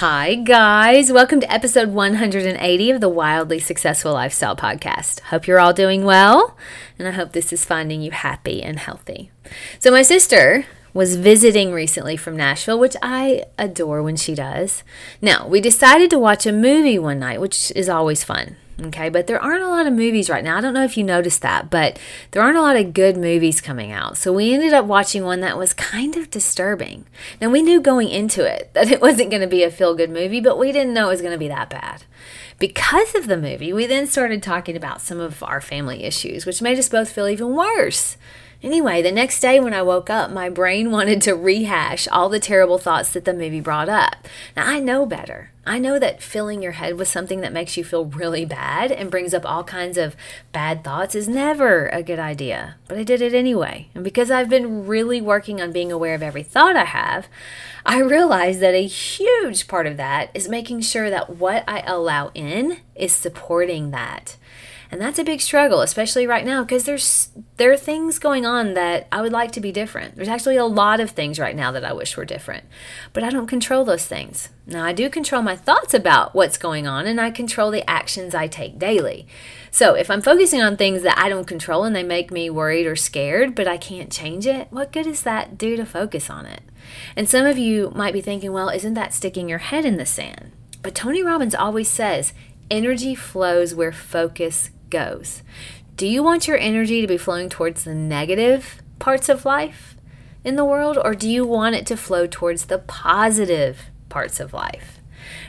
[0.00, 1.10] Hi, guys.
[1.10, 5.20] Welcome to episode 180 of the Wildly Successful Lifestyle Podcast.
[5.20, 6.54] Hope you're all doing well,
[6.98, 9.30] and I hope this is finding you happy and healthy.
[9.78, 14.84] So, my sister was visiting recently from Nashville, which I adore when she does.
[15.22, 18.56] Now, we decided to watch a movie one night, which is always fun.
[18.82, 20.58] Okay, but there aren't a lot of movies right now.
[20.58, 21.98] I don't know if you noticed that, but
[22.32, 24.18] there aren't a lot of good movies coming out.
[24.18, 27.06] So we ended up watching one that was kind of disturbing.
[27.40, 30.10] Now we knew going into it that it wasn't going to be a feel good
[30.10, 32.04] movie, but we didn't know it was going to be that bad.
[32.58, 36.62] Because of the movie, we then started talking about some of our family issues, which
[36.62, 38.16] made us both feel even worse.
[38.62, 42.40] Anyway, the next day when I woke up, my brain wanted to rehash all the
[42.40, 44.26] terrible thoughts that the movie brought up.
[44.56, 45.50] Now, I know better.
[45.68, 49.10] I know that filling your head with something that makes you feel really bad and
[49.10, 50.14] brings up all kinds of
[50.52, 52.76] bad thoughts is never a good idea.
[52.86, 53.88] But I did it anyway.
[53.92, 57.26] And because I've been really working on being aware of every thought I have,
[57.84, 62.30] I realized that a huge part of that is making sure that what I allow
[62.32, 62.45] in
[62.94, 64.36] is supporting that.
[64.90, 68.74] And that's a big struggle, especially right now, because there's there are things going on
[68.74, 70.14] that I would like to be different.
[70.14, 72.64] There's actually a lot of things right now that I wish were different,
[73.12, 74.50] but I don't control those things.
[74.64, 78.34] Now I do control my thoughts about what's going on, and I control the actions
[78.34, 79.26] I take daily.
[79.72, 82.86] So if I'm focusing on things that I don't control and they make me worried
[82.86, 86.46] or scared, but I can't change it, what good does that do to focus on
[86.46, 86.62] it?
[87.16, 90.06] And some of you might be thinking, well, isn't that sticking your head in the
[90.06, 90.52] sand?
[90.82, 92.32] But Tony Robbins always says,
[92.70, 95.42] energy flows where focus goes.
[95.96, 99.96] Do you want your energy to be flowing towards the negative parts of life
[100.44, 104.52] in the world, or do you want it to flow towards the positive parts of
[104.52, 105.00] life?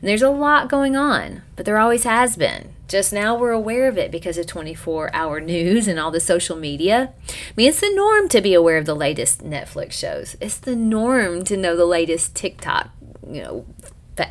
[0.00, 2.74] And there's a lot going on, but there always has been.
[2.86, 6.56] Just now we're aware of it because of 24 hour news and all the social
[6.56, 7.12] media.
[7.28, 10.36] I mean, it's the norm to be aware of the latest Netflix shows.
[10.40, 12.90] It's the norm to know the latest TikTok,
[13.28, 13.66] you know,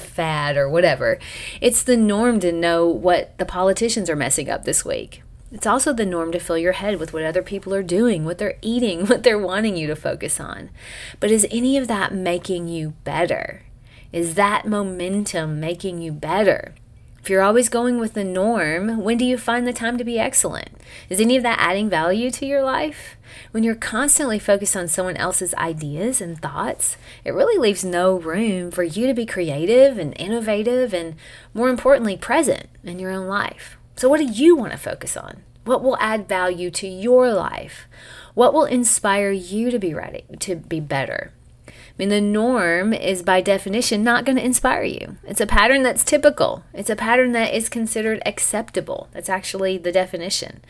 [0.00, 1.18] fad or whatever.
[1.60, 5.22] It's the norm to know what the politicians are messing up this week.
[5.50, 8.38] It's also the norm to fill your head with what other people are doing, what
[8.38, 10.70] they're eating, what they're wanting you to focus on.
[11.20, 13.62] But is any of that making you better?
[14.12, 16.74] Is that momentum making you better?
[17.20, 20.18] If you're always going with the norm, when do you find the time to be
[20.18, 20.70] excellent?
[21.10, 23.16] Is any of that adding value to your life?
[23.50, 28.70] When you're constantly focused on someone else's ideas and thoughts, it really leaves no room
[28.70, 31.16] for you to be creative and innovative and,
[31.52, 33.76] more importantly, present in your own life.
[33.96, 35.42] So, what do you want to focus on?
[35.64, 37.88] What will add value to your life?
[38.32, 41.32] What will inspire you to be ready, to be better?
[41.78, 45.16] I mean, the norm is by definition not going to inspire you.
[45.24, 49.08] It's a pattern that's typical, it's a pattern that is considered acceptable.
[49.12, 50.60] That's actually the definition.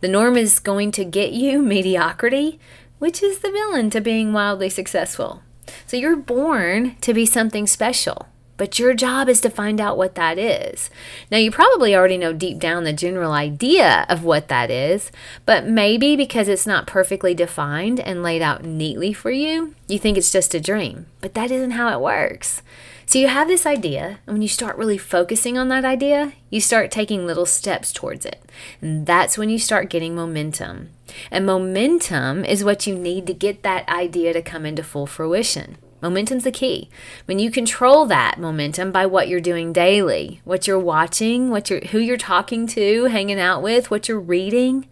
[0.00, 2.58] The norm is going to get you mediocrity,
[2.98, 5.42] which is the villain to being wildly successful.
[5.86, 8.26] So you're born to be something special.
[8.58, 10.90] But your job is to find out what that is.
[11.30, 15.10] Now, you probably already know deep down the general idea of what that is,
[15.46, 20.18] but maybe because it's not perfectly defined and laid out neatly for you, you think
[20.18, 21.06] it's just a dream.
[21.22, 22.60] But that isn't how it works.
[23.06, 26.60] So you have this idea, and when you start really focusing on that idea, you
[26.60, 28.42] start taking little steps towards it.
[28.82, 30.90] And that's when you start getting momentum.
[31.30, 35.78] And momentum is what you need to get that idea to come into full fruition.
[36.00, 36.88] Momentum's the key.
[37.24, 41.80] When you control that momentum by what you're doing daily, what you're watching, what you're
[41.80, 44.86] who you're talking to, hanging out with, what you're reading,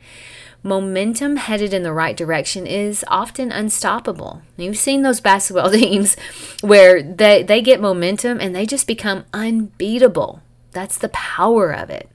[0.66, 4.42] momentum headed in the right direction is often unstoppable.
[4.56, 6.16] You've seen those basketball teams
[6.60, 10.42] where they, they get momentum and they just become unbeatable.
[10.72, 12.10] That's the power of it.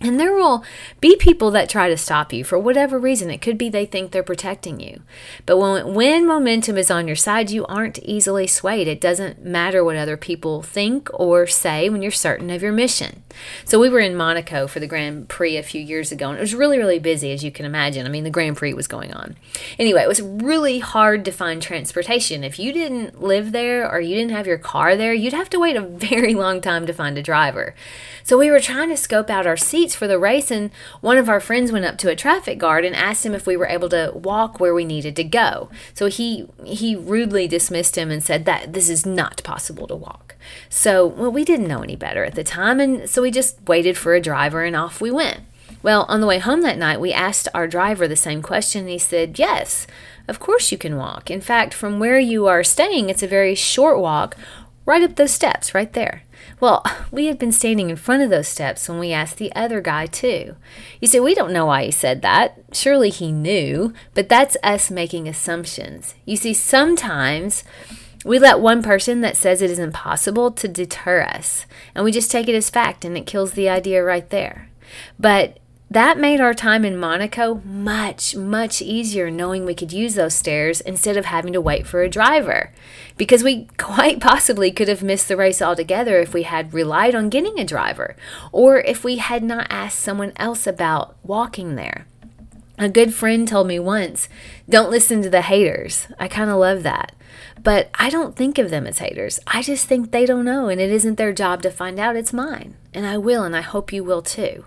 [0.00, 0.62] And there will
[1.00, 3.30] be people that try to stop you for whatever reason.
[3.30, 5.02] It could be they think they're protecting you.
[5.44, 8.86] But when, when momentum is on your side, you aren't easily swayed.
[8.86, 13.24] It doesn't matter what other people think or say when you're certain of your mission.
[13.64, 16.40] So we were in Monaco for the Grand Prix a few years ago, and it
[16.40, 18.06] was really, really busy, as you can imagine.
[18.06, 19.36] I mean, the Grand Prix was going on.
[19.80, 22.44] Anyway, it was really hard to find transportation.
[22.44, 25.58] If you didn't live there or you didn't have your car there, you'd have to
[25.58, 27.74] wait a very long time to find a driver.
[28.22, 30.70] So we were trying to scope out our seats for the race, and
[31.00, 33.56] one of our friends went up to a traffic guard and asked him if we
[33.56, 35.68] were able to walk where we needed to go.
[35.94, 40.36] So he he rudely dismissed him and said that this is not possible to walk.
[40.68, 43.96] So well, we didn't know any better at the time, and so we just waited
[43.96, 45.40] for a driver and off we went.
[45.82, 48.90] Well, on the way home that night, we asked our driver the same question, and
[48.90, 49.86] he said, Yes,
[50.26, 51.30] of course you can walk.
[51.30, 54.36] In fact, from where you are staying, it's a very short walk
[54.88, 56.22] right up those steps right there.
[56.60, 56.82] Well,
[57.12, 60.06] we had been standing in front of those steps when we asked the other guy,
[60.06, 60.56] too.
[60.98, 62.58] You see, we don't know why he said that.
[62.72, 66.14] Surely he knew, but that's us making assumptions.
[66.24, 67.64] You see, sometimes
[68.24, 72.30] we let one person that says it is impossible to deter us, and we just
[72.30, 74.70] take it as fact and it kills the idea right there.
[75.18, 75.58] But
[75.90, 80.82] that made our time in Monaco much, much easier knowing we could use those stairs
[80.82, 82.72] instead of having to wait for a driver.
[83.16, 87.30] Because we quite possibly could have missed the race altogether if we had relied on
[87.30, 88.16] getting a driver,
[88.52, 92.06] or if we had not asked someone else about walking there.
[92.80, 94.28] A good friend told me once,
[94.68, 96.06] don't listen to the haters.
[96.18, 97.12] I kind of love that.
[97.60, 99.40] But I don't think of them as haters.
[99.46, 102.14] I just think they don't know, and it isn't their job to find out.
[102.14, 102.76] It's mine.
[102.94, 104.64] And I will, and I hope you will too.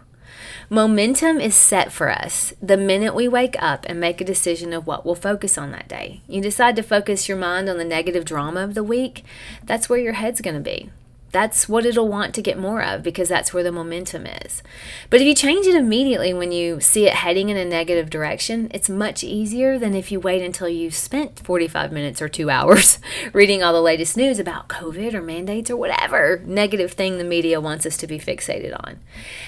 [0.70, 4.88] Momentum is set for us the minute we wake up and make a decision of
[4.88, 6.22] what we'll focus on that day.
[6.28, 9.24] You decide to focus your mind on the negative drama of the week,
[9.64, 10.90] that's where your head's going to be
[11.32, 14.62] that's what it'll want to get more of because that's where the momentum is.
[15.10, 18.70] But if you change it immediately when you see it heading in a negative direction,
[18.74, 23.00] it's much easier than if you wait until you've spent 45 minutes or two hours
[23.34, 27.62] reading all the latest news about COVID or mandates or whatever negative thing the media
[27.62, 29.00] wants us to be fixated on.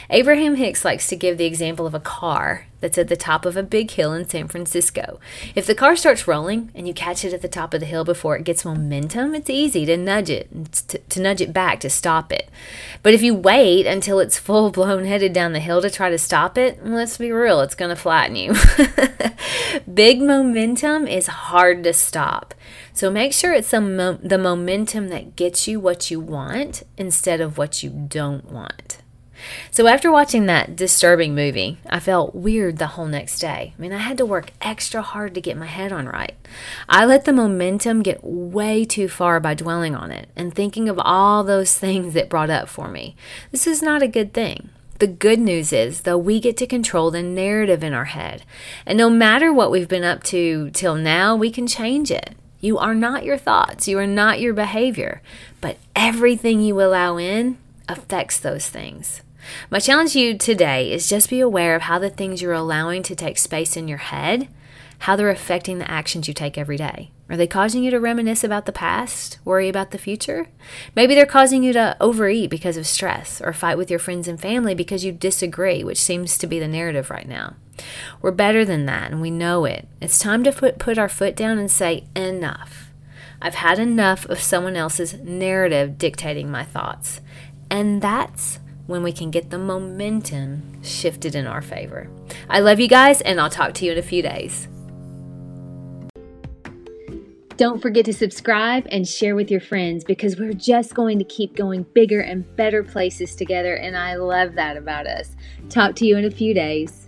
[0.09, 3.55] Abraham Hicks likes to give the example of a car that's at the top of
[3.55, 5.17] a big hill in San Francisco.
[5.55, 8.03] If the car starts rolling and you catch it at the top of the hill
[8.03, 10.49] before it gets momentum, it's easy to nudge it,
[10.89, 12.49] to, to nudge it back to stop it.
[13.01, 16.17] But if you wait until it's full blown headed down the hill to try to
[16.17, 18.53] stop it, let's be real, it's going to flatten you.
[19.93, 22.53] big momentum is hard to stop.
[22.91, 27.39] So make sure it's the, mo- the momentum that gets you what you want instead
[27.39, 29.02] of what you don't want.
[29.71, 33.73] So after watching that disturbing movie, I felt weird the whole next day.
[33.77, 36.35] I mean, I had to work extra hard to get my head on right.
[36.87, 40.99] I let the momentum get way too far by dwelling on it and thinking of
[40.99, 43.15] all those things that brought up for me.
[43.51, 44.69] This is not a good thing.
[44.99, 48.43] The good news is, though, we get to control the narrative in our head.
[48.85, 52.35] And no matter what we've been up to till now, we can change it.
[52.63, 55.21] You are not your thoughts, you are not your behavior,
[55.59, 57.57] but everything you allow in
[57.89, 59.21] affects those things.
[59.69, 63.03] My challenge to you today is just be aware of how the things you're allowing
[63.03, 64.47] to take space in your head,
[64.99, 67.11] how they're affecting the actions you take every day.
[67.29, 70.49] Are they causing you to reminisce about the past, worry about the future?
[70.95, 74.39] Maybe they're causing you to overeat because of stress or fight with your friends and
[74.39, 77.55] family because you disagree, which seems to be the narrative right now.
[78.21, 79.87] We're better than that and we know it.
[79.99, 82.91] It's time to put, put our foot down and say, enough.
[83.41, 87.19] I've had enough of someone else's narrative dictating my thoughts.
[87.69, 92.09] And that's when we can get the momentum shifted in our favor.
[92.49, 94.67] I love you guys, and I'll talk to you in a few days.
[97.55, 101.55] Don't forget to subscribe and share with your friends because we're just going to keep
[101.55, 105.35] going bigger and better places together, and I love that about us.
[105.69, 107.02] Talk to you in a few days.